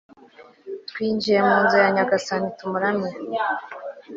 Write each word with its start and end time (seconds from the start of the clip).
twinjiye 0.89 1.39
mu 1.47 1.55
nzu 1.63 1.75
ya 1.83 1.89
nyagasani, 1.95 2.47
tumuramye 2.57 3.11